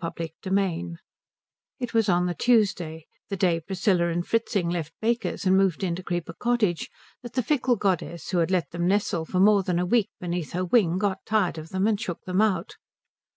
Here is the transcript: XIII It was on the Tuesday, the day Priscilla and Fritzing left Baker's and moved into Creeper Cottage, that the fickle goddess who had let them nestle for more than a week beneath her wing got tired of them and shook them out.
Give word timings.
XIII 0.00 0.92
It 1.80 1.92
was 1.92 2.08
on 2.08 2.26
the 2.26 2.34
Tuesday, 2.36 3.08
the 3.30 3.36
day 3.36 3.58
Priscilla 3.58 4.10
and 4.12 4.24
Fritzing 4.24 4.70
left 4.70 4.92
Baker's 5.02 5.44
and 5.44 5.56
moved 5.56 5.82
into 5.82 6.04
Creeper 6.04 6.34
Cottage, 6.34 6.88
that 7.24 7.32
the 7.32 7.42
fickle 7.42 7.74
goddess 7.74 8.28
who 8.30 8.38
had 8.38 8.52
let 8.52 8.70
them 8.70 8.86
nestle 8.86 9.24
for 9.24 9.40
more 9.40 9.64
than 9.64 9.80
a 9.80 9.84
week 9.84 10.10
beneath 10.20 10.52
her 10.52 10.64
wing 10.64 10.98
got 10.98 11.26
tired 11.26 11.58
of 11.58 11.70
them 11.70 11.88
and 11.88 12.00
shook 12.00 12.20
them 12.26 12.40
out. 12.40 12.76